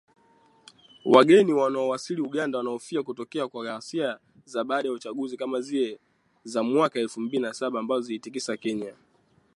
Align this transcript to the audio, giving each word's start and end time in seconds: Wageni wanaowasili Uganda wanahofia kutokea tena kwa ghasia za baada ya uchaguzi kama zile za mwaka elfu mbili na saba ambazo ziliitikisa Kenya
Wageni 1.05 1.53
wanaowasili 1.53 2.21
Uganda 2.21 2.57
wanahofia 2.57 3.03
kutokea 3.03 3.39
tena 3.41 3.47
kwa 3.47 3.63
ghasia 3.63 4.19
za 4.45 4.63
baada 4.63 4.87
ya 4.89 4.93
uchaguzi 4.93 5.37
kama 5.37 5.61
zile 5.61 5.99
za 6.43 6.63
mwaka 6.63 6.99
elfu 6.99 7.21
mbili 7.21 7.43
na 7.43 7.53
saba 7.53 7.79
ambazo 7.79 8.01
ziliitikisa 8.01 8.57
Kenya 8.57 8.93